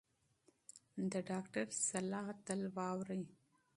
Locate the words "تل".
2.45-2.61